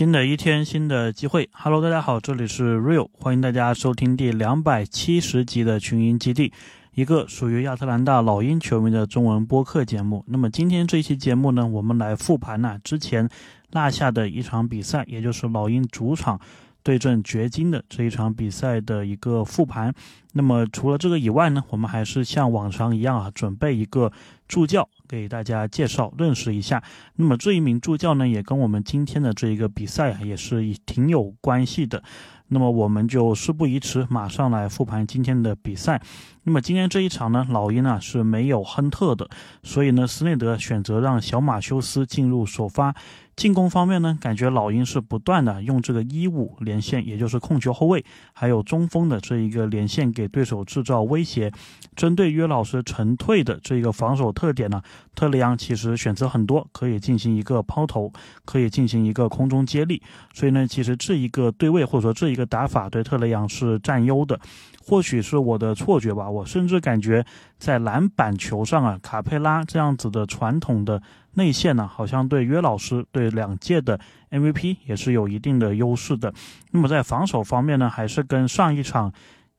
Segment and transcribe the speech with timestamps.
[0.00, 1.50] 新的一天，新的机会。
[1.52, 6.54] Hello，大家好，这里是 Real，欢迎大家收听第两百七十集的群英基地，
[6.94, 10.24] 一个属于亚特兰大老鹰球迷的中文播客节目。
[10.26, 13.28] 那么今天这期节目呢，我们来复盘呢之前
[13.72, 16.40] 落下的一场比赛，也就是老鹰主场
[16.82, 19.94] 对阵掘金的这一场比赛的一个复盘。
[20.32, 24.12] 那么除了这个以外呢，我们还是像往常一样啊，准备一个
[24.46, 24.88] 助教。
[25.08, 26.80] 给大家介绍认识一下，
[27.16, 32.00] 那么这一名助教呢，也跟我们今天的这一个比赛啊，也是挺有关系的。
[32.46, 36.00] 那么我们就事不宜迟，马上来复盘今天的比赛。
[36.44, 39.28] 那么今天这一场呢，老鹰啊是没有亨特的，
[39.64, 42.94] 所以呢，斯内德选择让小马修斯进入首发。
[43.40, 48.04] 进攻方面呢，感觉老鹰是不断的用这个一五连线，也就是控球后卫，
[48.34, 51.50] 还有中锋的这一个连线给对手制造威胁。
[51.96, 54.82] 针对约老师沉退的这个防守特点呢，
[55.14, 58.12] 特雷杨其实选择很多，可以进行一个抛投，
[58.44, 60.02] 可以进行一个空中接力。
[60.34, 64.38] 所以呢，其实这一个对位或者说这一个打法对特雷杨是占优的。
[64.82, 67.24] 或许是我的错觉吧，我甚至感觉
[67.58, 71.00] 在篮板球上啊，卡佩拉这样子的传统的
[71.34, 73.98] 内线呢，好像对约老师对两届的
[74.30, 76.32] MVP 也是有一定的优势的。
[76.72, 79.12] 那么在防守方面呢，还是跟上一场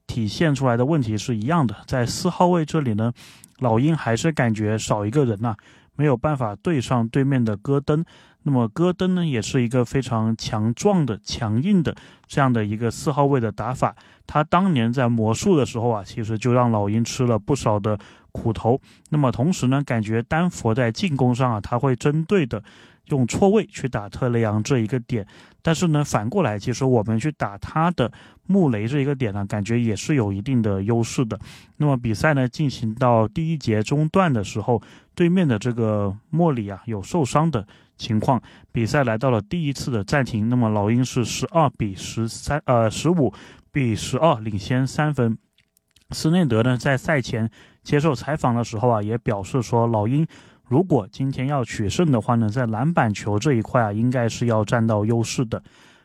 [0.08, 3.13] 体现出来的问题是一样的，在四号位这里呢，
[3.59, 5.55] 老鹰还是感觉少一个人呐，
[5.95, 8.03] 没有办法对上对面的戈登。
[8.44, 13.95] 那么戈登呢，也是一个非常强壮的、强硬的这样的一个四号位的打法。
[14.25, 18.00] 他当年在魔术的时候啊，其实就让老鹰吃了不少的
[18.32, 18.80] 苦头。
[19.10, 22.64] 那么同时呢，感觉丹佛在进攻上啊，他会针对的
[23.06, 25.26] 用错位去打特雷杨这一个点。
[25.62, 28.12] 但是呢，反过来，其实我们去打他的
[28.48, 31.40] 穆雷这一个点呢，感觉也是有一定的优势的。
[31.78, 34.82] 那么比赛呢进行到第一节中段的时候，
[35.14, 37.68] 对面的这个莫里啊有受伤的。
[37.98, 40.50] 情况，比赛来到了第一次的暂停。
[40.50, 43.31] 那么老鹰是十二比十三，呃，十五
[43.72, 45.38] 比十二领先三分。
[46.09, 47.52] 斯内德呢，在赛前
[47.84, 50.25] 接受采访的时候啊，也表示说，老鹰
[50.68, 55.62] 如果今天要取胜的话呢，在篮板球这一块啊，应该是要占到优势的。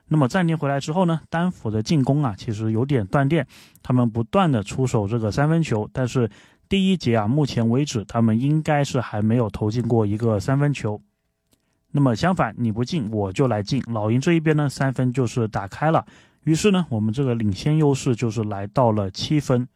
[0.08, 3.46] 那么暂停回来之后呢，丹佛的进攻啊，其实有点断电，
[3.82, 6.30] 他们不断的出手这个三分球，但是
[6.68, 11.00] 第一节啊，目前为止他们应该是还没有投进过一个三分球。
[11.92, 13.82] 那么相反，你不进我就来进。
[13.86, 16.04] 老鹰这一边呢，三分就是打开了，
[16.44, 19.66] 于是呢，我们这个领先优势就是来到了七分。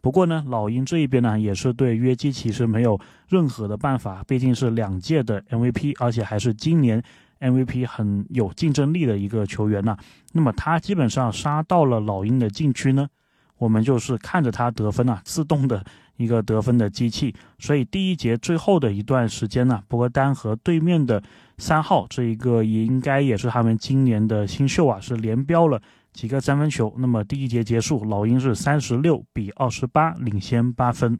[0.00, 7.02] 不过呢，老鹰这一边呢，也是对约基奇是没有任何的办法，毕竟是两届的 MVP，而且还是今年
[7.40, 9.96] MVP 很有竞争力的一个球员呐。
[10.32, 13.08] 那么他基本上杀到了老鹰的禁区呢，
[13.58, 15.84] 我们就是看着他得分啊，自动的。
[16.16, 21.22] 一个得分的机器，所以第一节最后的一段时间呢，博格丹和对面的
[21.56, 25.80] 三号这一个也应该也是他们今年的新秀啊，是连标了
[26.12, 26.94] 几个三分球。
[26.98, 31.18] 那么第一节结束，老鹰是三十六比二十八领先八分。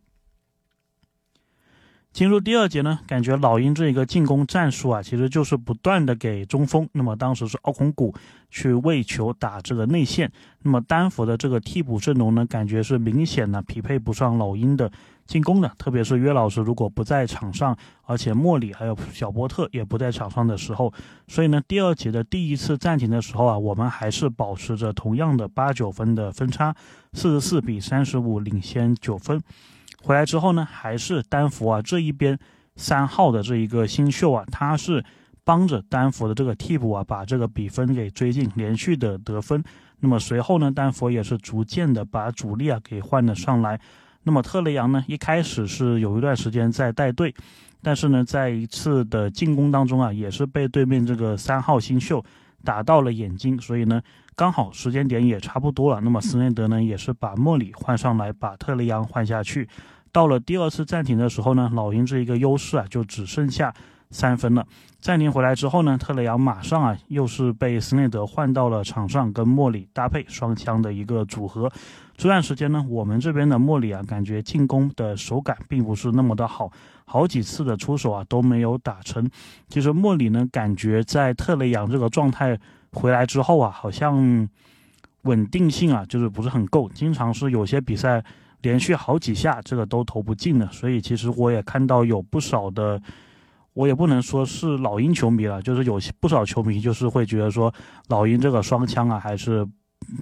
[2.12, 6.88] 进入第二节呢，感觉老鹰这一个进攻战术啊，其实就是不断的给中锋。
[6.92, 8.12] 那么当时是奥孔古
[8.50, 10.30] 去喂球打这个内线。
[10.62, 14.90] 那么丹佛的这个替补阵容呢，感觉是明显的匹配不上老鹰的
[15.24, 15.70] 进攻的。
[15.78, 20.92] 特别是约老师如果不在场上，而且莫里还有小波特也不在场上的时候，
[21.28, 26.74] 所以呢，第二节的第一次暂停的时候啊，我们还是保持着同样的八九分的分差，
[27.12, 29.40] 四十四比三十五领先九分。
[30.02, 32.38] 回来之后呢，还是丹佛啊这一边
[32.76, 35.04] 三号的这一个新秀啊，他是
[35.44, 39.62] 帮着丹佛的这个替补啊，把这个比分给追进，连续的得分。
[40.00, 43.78] 那么随后呢，丹佛也是逐渐的把主力啊给换了上来。
[44.22, 47.34] 那么特雷杨呢，一开始是有一段时间在带队，
[47.82, 52.24] 但是呢，在一次的进攻当中啊，也是被对面这个三号新秀
[52.64, 54.00] 打到了眼睛，所以呢。
[54.36, 59.68] 刚好时间点也差不多了，那么斯内德呢也是把莫里换上来，把特雷杨换下去。
[60.12, 63.72] 到了第二次暂停的时候呢，老鹰这一个优势啊就只剩下
[64.10, 64.66] 三分了。
[64.98, 71.70] 暂停回来之后呢，特雷杨马上啊又是被斯内德换到了场上，跟莫里搭配双枪的一个组合。
[72.16, 76.70] 这段时间呢，我们这边的莫里啊感觉进攻的手感并不是那么的好，
[77.04, 79.28] 好几次的出手啊都没有打成。
[79.68, 82.58] 其实莫里呢感觉在特雷杨这个状态。
[82.92, 84.48] 回来之后啊，好像
[85.22, 88.22] 稳定性啊，就是不是很够，经常是有些比赛
[88.62, 90.66] 连续好几下这个都投不进的。
[90.72, 93.00] 所以其实我也看到有不少的，
[93.74, 97.72] 我也不能说是老鹰球迷了，就是有些不少球迷就是会觉得说
[98.08, 99.66] 老鹰这个双枪啊还是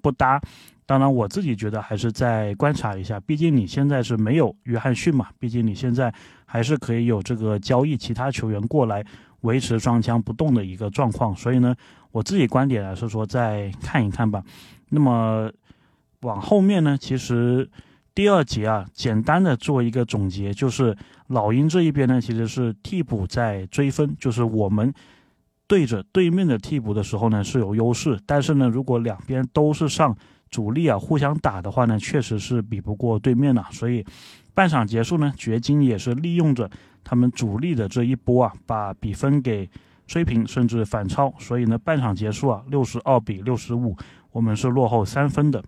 [0.02, 0.40] 不搭。
[0.84, 6.12] 当然我自己觉得还是再观察一下，毕竟你现在是没有约翰逊嘛，毕竟你现在
[6.46, 9.04] 还是可以有这个交易其他球员过来。
[9.42, 11.34] 维持双枪不动的一个状况。
[11.36, 11.74] 所以呢，
[12.12, 14.42] 我自己观点呢是说再看一看吧。
[14.90, 15.50] 那么
[16.20, 17.68] 往后面呢，其实
[18.14, 20.96] 第二节啊，简单的做一个总结，就是
[21.28, 24.92] 老鹰这一边呢，其实是替补在追分，就是我们
[25.66, 30.16] 对着对面的替补的时候呢是有优势，但是呢，如果两边都是上
[30.50, 33.62] 主力啊，互相打的话呢，确实是比不过对面的。
[33.70, 34.04] 所以
[34.54, 36.68] 半场结束呢，掘金也是利用着
[37.08, 39.66] 他们主力的这一波啊，把比分给
[40.06, 41.32] 追平，甚至反超。
[41.38, 43.96] 所以呢，半场结束啊，六十二比六十五，
[44.30, 45.64] 我们是落后三分的。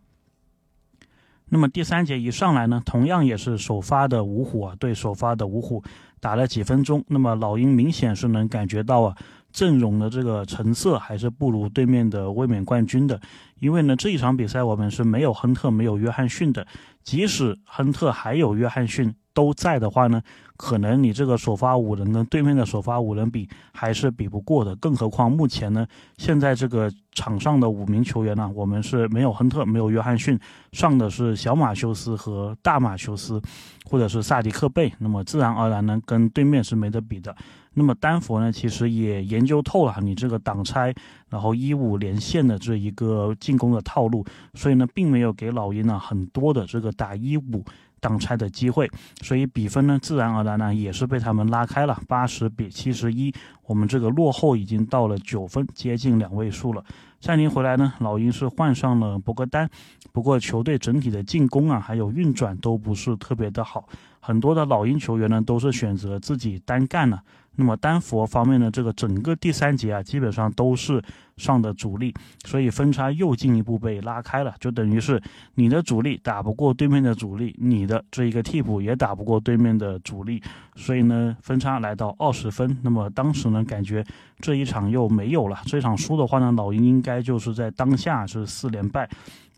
[1.48, 5.82] 那么第三节一上来呢，同样也是首发的五虎啊，对首发的五虎
[6.20, 7.02] 打了几分钟。
[7.08, 9.16] 那么老鹰明显是能感觉到啊，
[9.52, 13.20] 阵容的这个成色还是不如对面的卫冕冠军的。
[13.58, 16.67] 因为呢，这一场比赛我们是没有亨特、没有约翰逊的，
[17.02, 19.14] 即使亨特还有约翰逊。
[19.32, 20.20] 都在的话呢，
[20.56, 24.75] 可能你这个首发五人跟对面的首发五人比还是比不过的。
[24.76, 25.87] 更何况目前呢，
[26.19, 30.38] 现在这个场上的五名球员呢，我们是没有亨特，没有约翰逊，
[30.73, 33.41] 上的是小马修斯和大马修斯，
[33.88, 34.93] 或者是萨迪克贝。
[34.99, 37.35] 那么自然而然呢，跟对面是没得比的。
[37.75, 40.94] 那么丹佛呢，其实也研究透了你这个挡拆，
[41.28, 44.25] 然后一五连线的这一个进攻的套路，
[44.55, 47.64] 所以呢，并没有给老鹰呢很多的这个打一五。
[48.02, 48.90] 挡拆的机会，
[49.20, 53.31] 所以比分呢，自然而然呢，也是被他们拉开了，八十比七十一。
[53.67, 56.82] 我们这个落后已经到了九分，接近两位数了。
[57.20, 59.69] 暂停回来呢，老鹰是换上了博格丹，
[60.12, 63.87] 不过球队整体的进攻啊，还有运转都不是特别的好，
[64.19, 67.23] 很多的老鹰球员呢，都是选择自己单干了。
[67.56, 71.02] 那么丹佛方面呢，这个整个第三节啊，基本上都是
[71.37, 72.14] 上的主力，
[72.44, 75.20] 所以分差又进一步被拉开了，就等于是
[75.56, 80.43] 你的主力打不过对面的主力，你的这一个替补也打不过对面的主力，
[80.75, 82.79] 所以呢，分差来到二十分。
[82.82, 84.05] 那么当时呢，感觉
[84.38, 89.08] 这一场又没有了，这场输的话呢，老鹰应该就是在当下是四连败。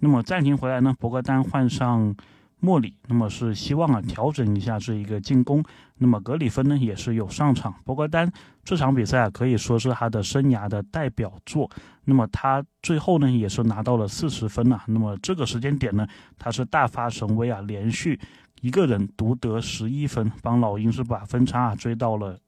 [0.01, 2.15] 那么暂停回来呢，博格丹换上。
[2.65, 5.61] 莫里，那么是希望啊调整一下这一个进攻。
[5.99, 7.75] 那么格里芬呢也是有上场。
[7.85, 8.31] 博格丹
[8.63, 11.69] 这场比赛啊可以说是他的生涯的代表作。
[12.05, 14.81] 那么他最后呢也是拿到了四十分啊。
[14.87, 16.07] 那么这个时间点呢
[16.39, 18.19] 他是大发神威啊，连续
[18.61, 22.39] 一个人独得十一分，帮老鹰是把分差啊追到了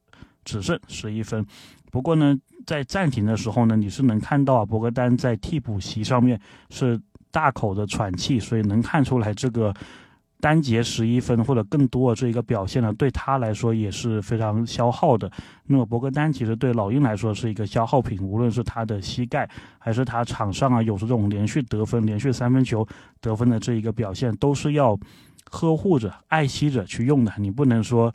[0.44, 1.44] 只剩十一分。
[1.90, 6.40] 不过呢在暂停的时候呢你是能看到啊博格丹在替补席上面
[6.70, 7.00] 是
[7.32, 9.75] 大口的喘气，所以能看出来这个。
[10.44, 15.31] 单节十一分或者更多的这一个表现呢，对他来说也是非常消耗的。
[15.69, 19.49] 那么博格丹其实对老鹰来说是一个消耗品，无论是他的膝盖，
[19.79, 22.87] 还是他场上啊有这种连续得分、连续三分球
[23.23, 24.94] 得分的这一个表现，都是要
[25.50, 27.32] 呵护着、爱惜着去用的。
[27.38, 28.12] 你不能说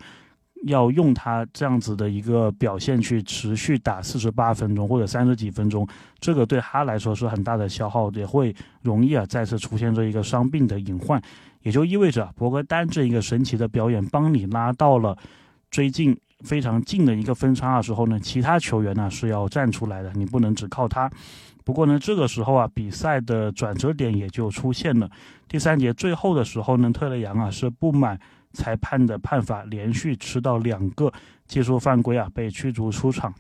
[0.68, 5.88] 要用他这样子的一个表现去持续打四十八分钟或者三十几分钟，
[6.20, 11.20] 这个对他来说是很大的消耗，也会容易啊再次出现这一个伤病的隐患。
[11.64, 15.18] 也就意味着博格丹这一个神奇的表演，帮你拉到了
[15.70, 21.10] 最近非常近的一个分差的时候呢，其他球员呢是要站出来的，你不能只靠他。
[21.66, 25.10] 不过呢，这个时候啊，比赛的转折点也就出现了。
[25.48, 28.20] 第三节最后的时候呢，特雷杨啊是不满
[28.54, 31.12] 裁判的判罚，连续吃到两个
[31.46, 33.34] 技术犯规啊，被驱逐出场。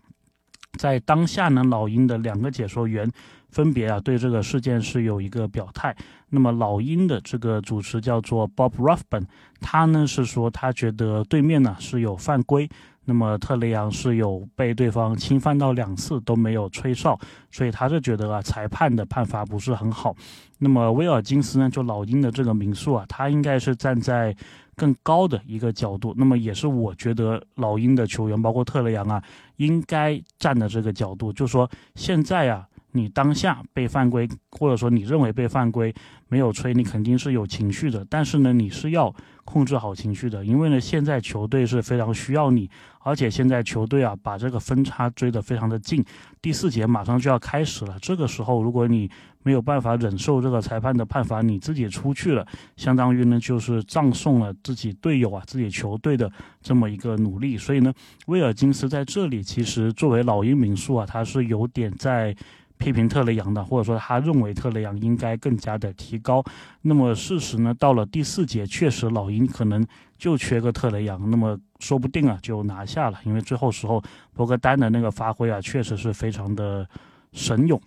[0.77, 3.11] 在当下呢，老鹰的两个解说员。
[3.51, 5.95] 分别啊对这个事件是有一个表态。
[6.29, 9.23] 那么老鹰的这个主持叫做 Bob Ruffman，
[9.59, 12.69] 他呢是说他觉得对面呢是有犯规，
[13.05, 20.15] 那么特雷杨是有被对方侵犯到两次都没有吹哨，所以他是觉得啊裁判的判罚不是很好。
[20.59, 24.35] 那么威尔金斯呢就老鹰的这个民宿啊，他应该是站在
[24.79, 29.21] 更高的一个角度，那么也是我觉得老鹰的球员包括特雷杨啊
[29.57, 32.65] 应该站的这个角度，就说现在啊。
[32.91, 35.93] 你当下被犯规，或者说你认为被犯规
[36.27, 38.05] 没有吹，你肯定是有情绪的。
[38.09, 39.13] 但是呢，你是要
[39.45, 42.69] 控制好情绪的，因为呢，现在球队是非常需要你，
[43.01, 46.03] 而且现在球队啊把这个分差追得非常的近，
[46.41, 47.95] 第四节马上就要开始了。
[48.01, 49.09] 这个时候，如果你
[49.43, 56.31] 没有办法忍受这个裁判的判罚，你自己出去了，相当于呢就是葬送了自己队友啊、自己球队的
[56.61, 57.55] 这么一个努力。
[57.55, 57.93] 所以呢，
[58.25, 62.35] 威尔金斯在这里其实作为老鹰民宿啊，他是有点在。
[62.79, 66.43] 批评特雷杨的，或者说他认为特雷杨应该更加的提高。
[66.81, 69.85] 那么事实呢，到了第四节，确实老鹰可能
[70.17, 73.19] 就缺个特雷杨，那么说不定啊就拿下了。
[73.25, 74.01] 因为最后时候
[74.33, 76.87] 博格丹的那个发挥啊，确实是非常的
[77.33, 77.79] 神勇。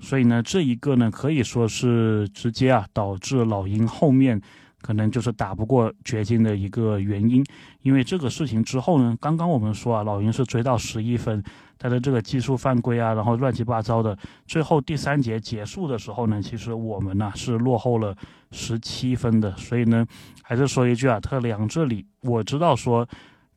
[0.00, 4.40] 所以呢，这一个呢可以说是直接啊导致老鹰后面
[4.80, 7.44] 可能就是打不过掘金的一个原因。
[7.82, 11.42] 因为这个事情之后呢，刚刚我们说啊，老鹰是追到十一分，
[11.78, 18.16] 他的这个技术犯规啊，然后乱七八糟的，最后第三节结束的时候呢，其实我们呢是落后了
[18.50, 19.56] 十七分的。
[19.56, 20.06] 所以呢，
[20.42, 23.08] 还是说一句啊，特雷杨这里我知道说。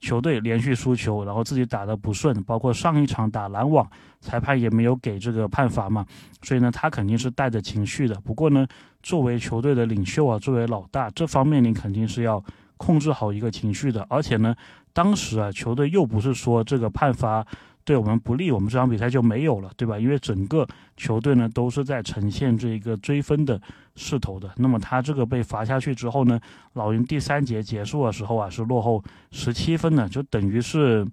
[0.04, 6.06] 球队连续输球，然后自己打得不顺，包括上一场打篮网，裁判也没有给这个判罚嘛，
[6.42, 8.14] 所以呢，他肯定是带着情绪的。
[8.26, 8.68] 不过呢，
[9.02, 12.44] 作为球队的领袖啊，作为老大，这方面你肯定是要
[12.76, 14.06] 控制好一个情绪的。
[14.10, 14.54] 而且呢，
[14.92, 17.46] 当时啊，球队又不是说这个判罚。
[17.86, 20.00] 对我们不利，我们这场比赛就没有了，对吧？
[20.00, 23.62] 因为整个球队呢都是在呈现这一个追分的
[23.96, 24.52] 势头的。
[24.58, 26.40] 那么他这个被罚下去之后呢，
[26.74, 31.08] 老鹰第三节结束的时候啊是落后十七分的，就等于是，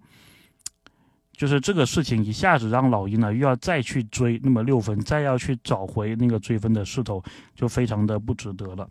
[1.33, 7.23] 就是这个事情一下子让老鹰呢又要再去追那么六分，再要去找回那个追分的势头，
[7.55, 8.89] 就非常的不值得了。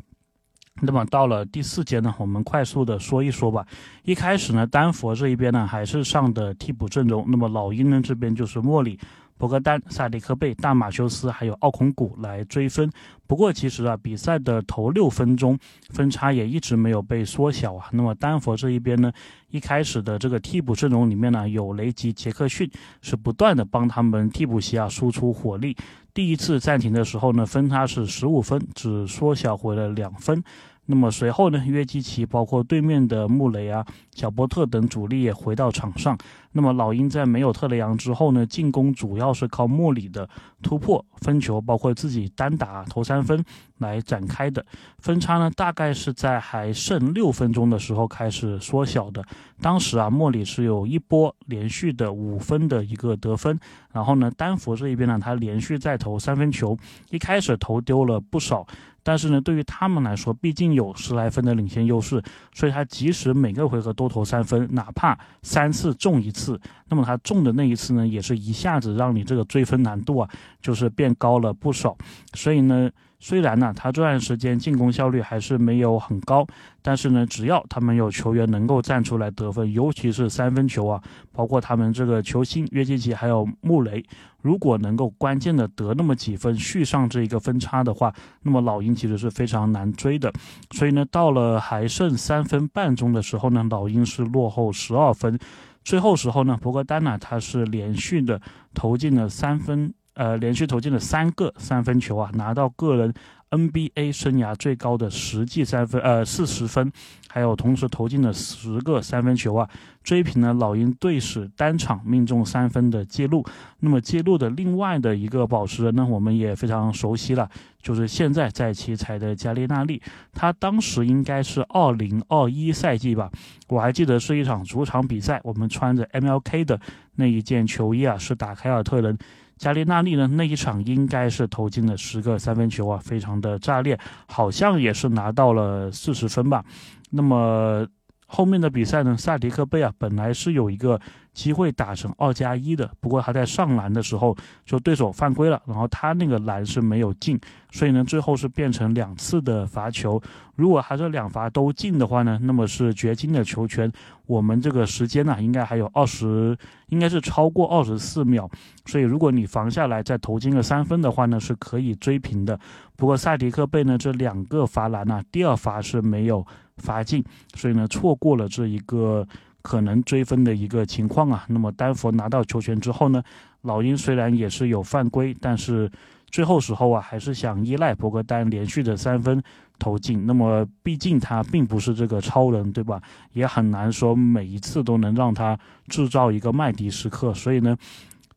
[0.81, 3.67] 那么到了第四节呢，我们快速的说一说吧。
[4.03, 7.25] 一开始呢，丹佛这一边呢还是上的替补阵容。
[7.27, 8.97] 那么老鹰呢这边就是莫里、
[9.39, 12.91] 博格丹、萨迪克贝、大马修斯还有奥孔古来追分。
[13.25, 15.57] 不过其实啊，比赛的头六分钟
[15.91, 17.87] 分差也一直没有被缩小啊。
[17.93, 19.09] 那么丹佛这一边呢，
[19.49, 22.69] 一开始的这个替补阵容里面呢，有雷吉、杰克逊
[23.01, 25.73] 是不断的帮他们替补席啊输出火力。
[26.13, 30.43] 第一次暂停的时候呢，分差是十五分，只缩小回了两分。
[30.91, 36.17] 那么随后呢，约基奇包括对面的穆雷啊、小波特等主力也回到场上。
[36.51, 40.27] 那么老鹰在没有特雷杨之后呢，进攻主要是靠莫里的
[40.63, 43.45] 突破、分球，包括自己单打投三分
[43.77, 44.65] 来展开的。
[44.97, 49.23] 分差呢，大概是在还剩六分钟的时候开始缩小的。
[49.61, 53.59] 当时啊，莫里是有一波连续的五分的一个得分。
[53.93, 56.75] 然后呢，丹佛这一边呢，他连续在投三分球，
[57.11, 58.65] 一开始投丢了不少。
[59.09, 62.21] 但是呢，对于他们来说，毕竟有十来分的领先优势，
[62.53, 70.29] 所以他即使每个回合都投三分，哪怕三次中一次，那么他中的那一次呢，也是一下子让你这个追分难度啊，
[70.61, 71.97] 就是变高了不少。
[72.35, 72.87] 所以呢。
[73.19, 76.47] 虽然呢，他这段时间进攻效率还是没有很高，
[76.81, 84.01] 但是呢，只要他们有球员能够站出来得分，尤其是三分球啊，包括他们这个球星约基奇还有穆雷，
[84.41, 90.31] 如果能够关键的得那么几分，续上这一个分差的话，那么老鹰其实是非常难追的。
[90.71, 95.37] 所以呢，到了还剩三分半钟的时候呢，老鹰是落后十二分。
[95.83, 98.39] 最后时候呢，博格丹呢，他是连续的
[98.73, 99.93] 投进了三分。
[100.19, 103.13] 呃，连续投进了三个三分球啊，拿到个人
[103.51, 106.91] NBA 生涯最高的实际三分，呃，四十分，
[107.29, 109.69] 还有同时投进了十个三分球啊，
[110.03, 113.45] 追平了老鹰队史单场命中三分的记录。
[113.79, 117.49] 那么记录的另外的一个保持人呢，我们也非常熟悉了，
[117.81, 120.01] 就是现在在奇才的加利纳利，
[120.33, 123.31] 他当时应该是二零二一赛季吧，
[123.69, 126.77] 我还记得是一场主场比赛，我们穿着 MLK 的
[127.15, 129.17] 那一件球衣啊，是打凯尔特人。
[129.59, 130.25] 加利纳利呢？
[130.25, 136.65] 那一场应该是投进了十个三分球啊，非常的炸裂，好像也是拿到了四十分吧。
[137.11, 137.85] 那么。
[138.31, 141.01] 后面的比赛呢，萨迪克贝啊，本来是有一个
[141.39, 147.39] 机会打成二加一的，不过他在上篮的时候就对手犯规了，然后他那个篮是没有进，
[147.71, 150.21] 所以呢，最后是变成两次的罚球。
[150.57, 153.89] 如果还是两罚都进的话呢，那么是掘金的球权。
[154.25, 156.57] 我们这个时间呢，应该还有二十，
[156.89, 158.49] 应该是超过二十四秒，
[158.85, 162.59] 所以如果你防下来再投进个三分的话呢，是可以追平的。
[162.97, 166.45] 不过萨迪克贝呢，这两个罚篮呢，第二罚是没有。
[166.79, 167.21] 罚进，
[167.55, 169.27] 所以呢，错过了这一个
[169.61, 171.45] 可能追分的一个情况啊。
[171.49, 173.23] 那么丹佛拿到球权之后呢，
[173.61, 175.89] 老鹰虽然也是有犯规，但是
[176.29, 179.41] 最后时候啊，还是想依赖博格丹连续的三分
[179.77, 180.25] 投进。
[180.25, 183.01] 那么毕竟他并不是这个超人，对吧？
[183.33, 187.33] 也很难说每一次都能让他制造一个麦迪时刻。
[187.33, 187.77] 所以呢。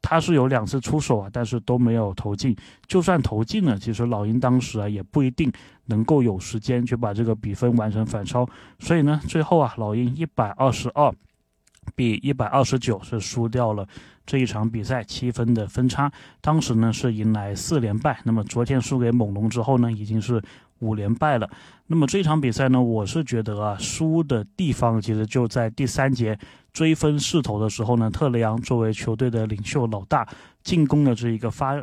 [0.04, 2.56] 他是有两次出手啊，但是都没有投进。
[2.88, 5.48] 就算投进了，其实老鹰当时啊也不一定
[5.92, 8.48] 能够有时间去把这个比分完成反超。
[8.78, 11.12] 所以呢，最后啊，老鹰一百二十二
[11.94, 13.86] 比一百二十九是输掉了
[14.24, 16.10] 这一场比赛，七分的分差。
[16.40, 18.18] 当时呢是迎来四连败。
[18.24, 20.42] 那么昨天输给猛龙之后呢，已经是
[20.78, 21.48] 五连败了。
[21.86, 26.38] 那么这场比赛呢，我是觉得啊，输的地方其实就在第三节。
[26.72, 30.26] 追分势头的时候呢，特雷杨作为球队的领袖老大，
[30.64, 31.74] 进攻的这一个发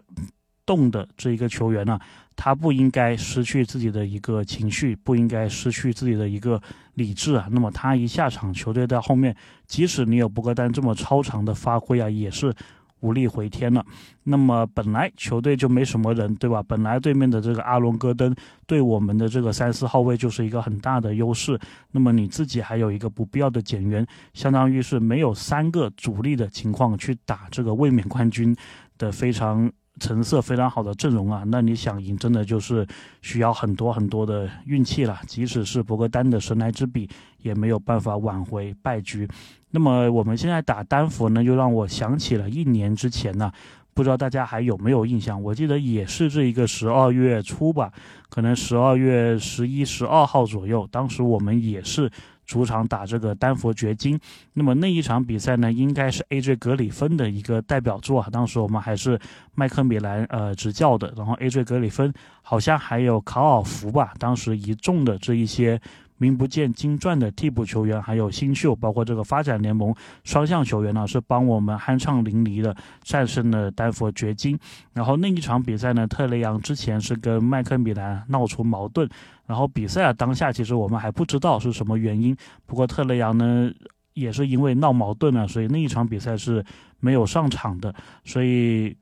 [0.66, 2.00] 动的这一个球员呢，
[2.42, 6.62] 他不应该失去自己的一个情绪，不应该失去自己的一个
[6.94, 7.50] 理智啊。
[7.52, 9.36] 那么他一下场，球队在后面，
[9.68, 12.54] 即使你有博格丹这么超常的发挥啊，也是
[13.02, 13.86] 无力回天了。
[14.24, 16.64] 那么本来球队就没什么人，对吧？
[16.64, 18.34] 本来对面的这个阿隆戈登
[18.66, 21.60] 对我们的这个三四号位就是一个很大的优势。
[21.92, 28.56] 那么你自己还有一个不必要的减员，相当于是没有三个主力的情况去打这个卫冕冠军
[28.98, 29.70] 的非常。
[30.00, 32.88] 成色非常好的阵容啊，那你想赢真的就是
[33.22, 35.20] 需要很多很多的运气了。
[35.28, 37.08] 即使是博格丹的神来之笔，
[37.44, 39.28] 也没有办法挽回败局。
[39.72, 43.52] 那么我们现在打丹佛呢，又让我想起了一年之前呢，
[43.94, 45.40] 不知道大家还有没有印象？
[45.44, 47.92] 我记得也是这一个十二月初吧，
[48.30, 52.10] 可能十二月十一、十二号左右，当时我们也是。
[52.50, 54.20] 主场打这个丹佛掘金，
[54.54, 58.28] 那么那一场比赛呢，应该是 AJ 格里芬的一个代表作啊。
[58.32, 59.20] 当时我们还是
[59.54, 65.80] 麦克米兰呃执教的，然后 AJ 格里芬好像还有考尔福吧，当时一众的这一些。
[66.20, 74.60] 名不见经传的替补球员，还有新秀，包括这个发展联盟双向球员呢，是帮我们酣畅淋漓的战胜了丹佛掘金。
[74.94, 79.10] 然后那一场比赛呢，特雷杨之前是跟麦克米兰闹出矛盾，
[79.48, 82.36] 然后比赛啊当下其实我们还不知道是什么原因。
[82.66, 83.72] 不过特雷杨呢
[84.14, 86.62] 也是因为闹矛盾了，所以那一场比赛是
[87.00, 87.96] 没有上场的。
[88.26, 88.94] 所以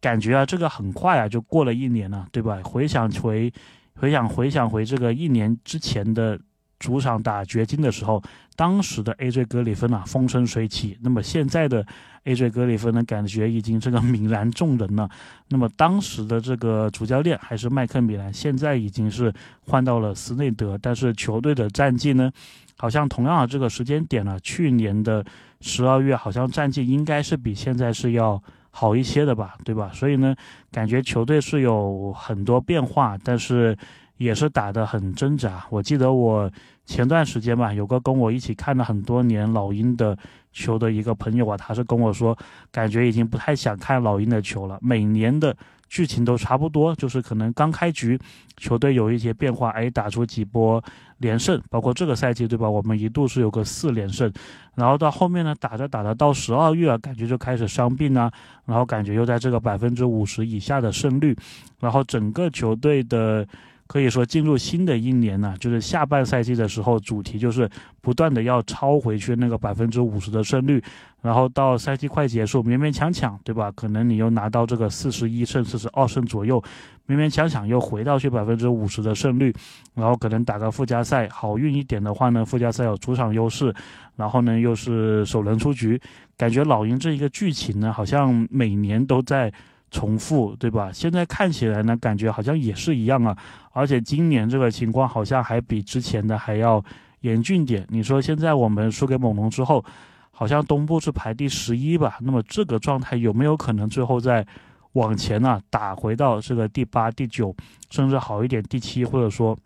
[0.00, 2.60] 感觉啊，这个很快啊就过了一年了，对吧？
[2.62, 3.52] 回想回
[3.94, 6.38] 回想回想回这个一年之前的。
[6.80, 8.20] 主场打掘金的时候，
[8.56, 10.98] 当时的 AJ 格里芬啊风生水起。
[11.02, 11.86] 那么现在的
[12.24, 15.08] AJ 格里芬呢，感觉已经这个泯然众人了。
[15.48, 19.32] 那么当时的这个主教练还是麦克米兰，现在已经是
[19.66, 20.76] 换到了斯内德。
[20.80, 22.32] 但是球队的战绩呢，
[22.78, 25.24] 好像同样的这个时间点呢，去年的
[25.60, 29.90] 十二月好像战绩应该是比现在是要好一些的吧，对吧？
[29.92, 30.34] 所以呢，
[30.72, 33.76] 感觉球队是有很多变化，但是。
[34.20, 35.64] 也是打得很挣扎。
[35.70, 36.50] 我记得我
[36.84, 40.16] 前段时间吧，有个跟我一起看了很多年老鹰的
[40.52, 42.36] 球的一个朋友啊，他是跟我说，
[42.70, 44.78] 感觉已经不太想看老鹰的球了。
[44.82, 45.56] 每年的
[45.88, 48.20] 剧情都差不多，就是可能刚开局
[48.58, 50.84] 球队有一些变化，哎，打出几波
[51.16, 52.68] 连胜，包括这个赛季对吧？
[52.68, 54.30] 我们一度是有个四连胜，
[54.74, 58.30] 然后到后面呢，打着打着到十二月啊，感觉就开始伤病啊，
[58.66, 61.34] 然后感觉又在这个百分之五十以下的胜率，
[61.78, 63.48] 然后整个球队的。
[63.90, 67.68] 可以说进入新的一年呢，就是下半赛季的时候，主题就是
[68.00, 70.80] 不断的要超回去那个百分之五十的胜率，
[71.20, 73.68] 然后到赛季快结束，勉勉强强，对吧？
[73.72, 76.62] 可能你又拿到这个四十一胜、四十二胜左右，
[77.08, 79.52] 勉勉强强又回到去百分之五十的胜率，
[79.94, 83.74] 然后可能打个附加赛，好运一点的话呢，附加赛有主场优势，
[84.14, 86.00] 然后呢又是首轮出局，
[86.36, 89.52] 感觉老鹰这一个剧情呢，好像每年都在。
[89.90, 90.90] 重复对吧？
[90.92, 93.36] 现在看起来呢，感觉好像也是一样啊。
[93.72, 96.82] 而且今年这个情况好像还比之前的还要
[97.20, 97.86] 严峻点。
[97.90, 99.84] 你说现在我们输给猛龙之后，
[100.30, 102.18] 好像东部是排第十一吧？
[102.20, 104.46] 那么这个状态有没有可能最后再
[104.92, 105.60] 往前呢？
[105.70, 107.54] 打回到这个第八、第九，
[107.90, 109.56] 甚至好一点第七，或者说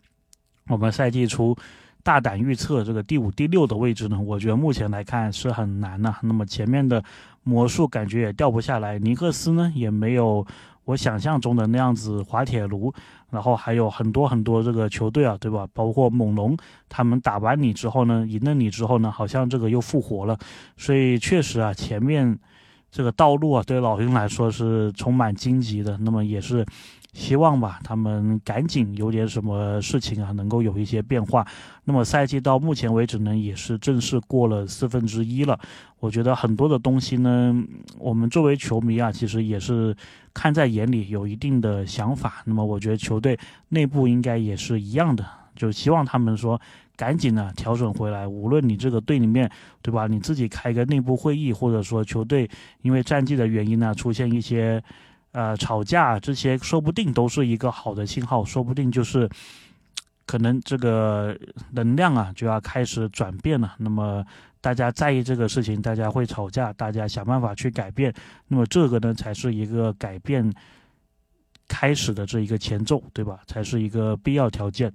[0.67, 1.55] 我们赛季初
[2.05, 4.17] 大胆预测这个第五、第六的位置呢？
[4.21, 6.15] 我觉得目前来看是很难的。
[6.21, 7.03] 那么前面的。
[7.47, 10.43] 魔术感觉也掉不下来，尼克斯呢也没有
[10.85, 12.91] 我想象中的那样子滑铁卢，
[13.29, 15.67] 然后还有很多很多这个球队啊，对吧？
[15.71, 16.57] 包括猛龙，
[16.89, 20.35] 他们打完你之后呢，赢了你之后呢，好像这个又复活了，
[20.75, 22.35] 所以确实啊，前面
[22.89, 26.65] 这个道路啊，对老鹰来说是充满荆棘的，那么也是。
[27.15, 31.47] 希望吧，他们赶紧有点什么事情啊，能够有一些变化。
[31.85, 35.57] 那么赛季到目前为止呢，也是正式过了四分之一了。
[36.01, 37.55] 我觉得很多的东西呢，
[37.97, 39.95] 我们作为球迷啊，其实也是
[40.33, 42.43] 看在眼里，有一定的想法。
[42.45, 45.25] 那么我觉得球队内部应该也是一样的，
[45.55, 46.59] 就希望他们说
[46.97, 48.27] 赶紧呢调整回来。
[48.27, 49.49] 无论你这个队里面，
[49.81, 50.05] 对吧？
[50.05, 52.49] 你自己开一个内部会议，或者说球队
[52.81, 54.83] 因为战绩的原因呢，出现一些。
[55.35, 59.29] 呃，吵架这些说不定都是一个好的信号，说不定就是
[60.25, 61.37] 可能这个
[61.73, 63.75] 能量啊就要开始转变了。
[63.77, 64.25] 那么
[64.61, 68.13] 大家在意这个事情，大家会吵架，大家想办法去改变。
[68.47, 70.49] 那么这个呢，才是一个改变
[71.67, 73.41] 开始的这一个前奏，对吧？
[73.45, 74.89] 才是一个必要条件。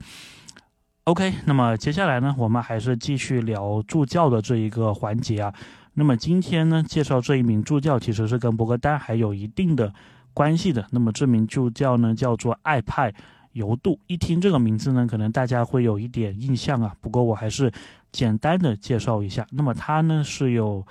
[1.04, 5.52] OK，那么接下来呢，我们还是继续聊助教的这一个环节啊。
[5.92, 9.92] 那么今天呢，介绍这一名助教，其实是跟博格丹还有一定的。
[10.40, 13.12] 关系的，那么这名助教呢，叫做艾派
[13.52, 13.98] 尤杜。
[14.06, 16.96] 一听这个名字呢，可能大家会有一点印象啊。
[17.02, 17.70] 不过我还是
[18.10, 19.46] 简单的介绍一下。
[19.50, 20.82] 那么他呢是有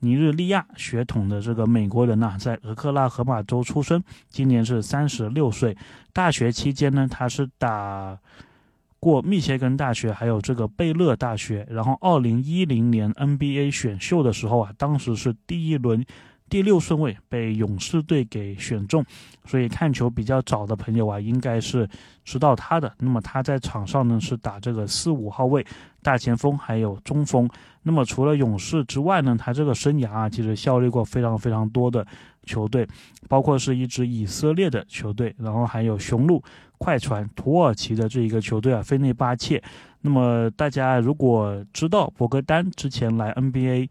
[0.00, 5.76] 尼日利亚血统的这个美国人呐，在俄克拉荷马州出生，今年是三十六岁。
[6.12, 8.18] 大学期间呢，他是打
[8.98, 11.64] 过密歇根大学，还有这个贝勒大学。
[11.70, 16.04] 然后二零一零年 NBA 选秀的时候啊，当时是第一轮。
[16.50, 19.04] 第六顺位被勇士队给选中，
[19.44, 21.88] 所以看球比较早的朋友啊，应该是
[22.24, 22.92] 知道他的。
[22.98, 25.64] 那么他在场上呢是打这个四五号位
[26.02, 27.48] 大前锋，还有中锋。
[27.84, 32.04] 那么除了勇士之外呢，他这个生涯啊，其实效力过非常非常多的
[32.42, 32.86] 球队，
[33.28, 36.42] 包括是一支以色列的球队，然后还有雄鹿、
[36.78, 39.62] 快船、土耳其的这一个球队啊，费内巴切。
[40.02, 43.88] 那么大家如果知道博格丹之前来 NBA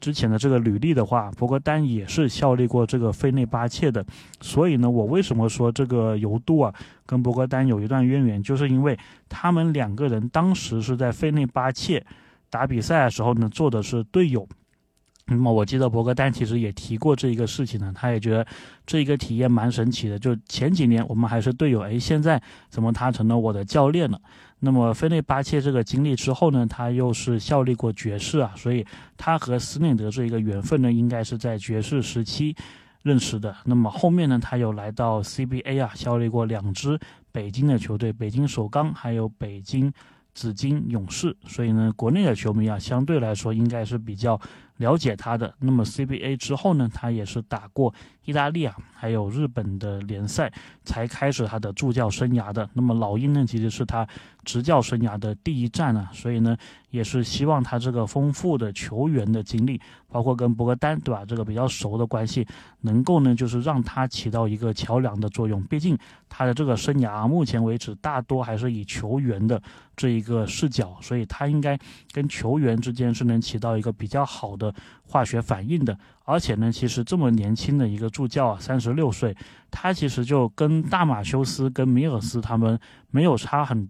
[0.00, 4.04] 之前的这个履历的话，博格丹也是效力过这个费内巴切的。
[4.40, 12.04] 所以呢，我为什么说这个尤杜啊跟博格丹有一段渊源，就是因为他们两个人当时是在费内巴切。
[12.48, 14.46] 打比赛的时候呢，做的是队友。
[15.26, 18.46] 那么我记得博格丹其实也提过这一个事情呢，他也觉得
[18.86, 20.16] 这一个体验蛮神奇的。
[20.16, 24.20] 就前几年我们还是队友，哎，现在怎么他成了我的教练了？
[24.60, 28.84] 那么菲内巴切这个经历之后呢，他又是效力过爵士啊，所以
[29.16, 32.56] 他和斯内德这一个缘分呢，应该是在爵士时期
[33.02, 33.54] 认识的。
[33.64, 36.98] 那么后面呢，他又来到 CBA 啊，效力过两支
[37.32, 39.92] 北京的球队，北京首钢还有北京。
[40.34, 44.38] 紫金勇士，所以呢，国内的球迷啊，相对来说应该是比较
[44.76, 45.54] 了解他的。
[45.58, 50.52] 那么 CBA 之后呢，他也是打过意大利啊，还有日本的联赛，
[50.84, 52.68] 才开始他的助教生涯的。
[52.72, 54.06] 那么老鹰呢，其实是他
[54.44, 56.56] 执教生涯的第一站啊，所以呢，
[56.90, 62.46] 也是希望他这个丰富的球员的经历，包括跟博格丹对吧，这个比较熟的关系，
[62.80, 65.62] 能够呢，就是让他起到一个桥梁的作用。
[65.64, 65.96] 毕竟
[66.28, 69.62] 他的这个生涯目前为止，大多还是以球员的。
[69.96, 71.78] 这一个视角，所以他应该
[72.12, 74.65] 跟球员之间是能起到一个比较好的
[75.02, 75.98] 化学反应的。
[76.24, 79.36] 而且呢，其实这么年轻的一个助教啊，三十六岁，
[79.70, 82.78] 他其实就跟大马修斯、跟米尔斯他们
[83.10, 83.88] 没有差很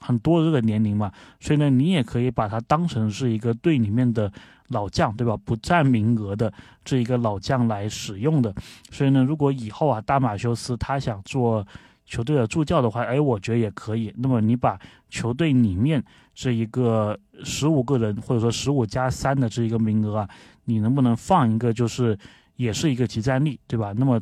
[0.00, 1.12] 很多这个年龄嘛。
[1.40, 4.32] 所以呢，你也可以把他当成是一个队里面的
[4.68, 5.36] 老将，对吧？
[5.36, 6.52] 不占名额的
[6.84, 8.54] 这一个老将来使用的。
[8.90, 11.66] 所以呢，如果以后啊，大马修斯他想做。
[12.08, 14.10] 球队的助教的话，哎，我觉得也可以。
[14.16, 16.02] 那么你把球队里面
[16.34, 20.28] 这一个十五个人，或者说十五加三的这一个名额啊，
[20.64, 22.18] 你能不能放一个，就是
[22.56, 23.92] 也是一个集战力，对吧？
[23.94, 24.18] 那么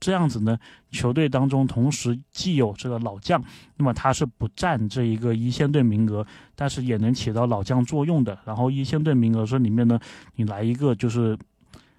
[0.00, 0.58] 这样子呢，
[0.90, 3.38] 球队当中同时既有这个老将，
[3.76, 8.38] 那么他是不占这一个一线队名额，但是也能起到老将作用的。
[8.46, 10.00] 然后一线队名额这里面呢，
[10.36, 11.38] 你来一个就是。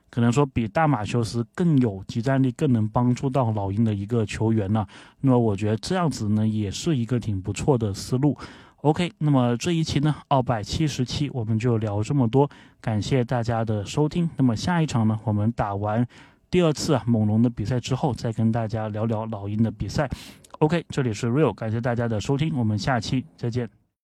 [0.10, 4.86] 可能说比大马修斯更有集战力，更能帮助到老鹰的一个球员呢。
[5.22, 8.38] 那么我觉得这样子呢，也是一个挺不错的思路。
[8.82, 14.30] OK，那么这一期呢，二百七十七我们就聊这么多，感谢大家的收听。
[14.38, 16.08] 那么下一场呢，我们打完
[16.50, 20.10] 第二次啊猛龙的比赛之后，再跟大家聊聊老鹰的比赛。
[20.60, 23.87] OK，这里是 Real，感谢大家的收听，我们下期再见。